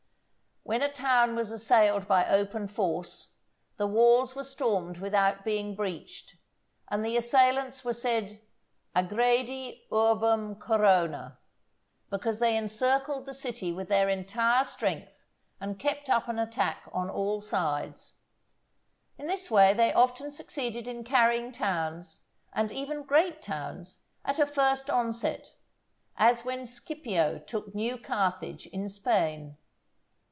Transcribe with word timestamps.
When 0.63 0.83
a 0.83 0.93
town 0.93 1.35
was 1.35 1.51
assailed 1.51 2.07
by 2.07 2.25
open 2.29 2.67
force, 2.67 3.33
the 3.77 3.87
walls 3.87 4.35
were 4.35 4.43
stormed 4.43 4.99
without 4.99 5.43
being 5.43 5.75
breached, 5.75 6.35
and 6.87 7.03
the 7.03 7.17
assailants 7.17 7.83
were 7.83 7.95
said 7.95 8.39
"aggredi 8.95 9.81
urbem 9.91 10.57
corona," 10.59 11.39
because 12.11 12.37
they 12.39 12.55
encircled 12.55 13.25
the 13.25 13.33
city 13.33 13.73
with 13.73 13.89
their 13.89 14.07
entire 14.07 14.63
strength 14.63 15.11
and 15.59 15.79
kept 15.79 16.09
up 16.11 16.29
an 16.29 16.37
attack 16.39 16.83
on 16.93 17.09
all 17.09 17.41
sides. 17.41 18.19
In 19.17 19.25
this 19.25 19.49
way 19.51 19.73
they 19.73 19.91
often 19.91 20.31
succeeded 20.31 20.87
in 20.87 21.03
carrying 21.03 21.51
towns, 21.51 22.21
and 22.53 22.71
even 22.71 23.01
great 23.03 23.41
towns, 23.41 24.03
at 24.23 24.37
a 24.39 24.45
first 24.45 24.91
onset, 24.91 25.55
as 26.17 26.45
when 26.45 26.67
Scipio 26.67 27.39
took 27.39 27.73
new 27.73 27.97
Carthage 27.97 28.67
in 28.67 28.87
Spain. 28.87 29.57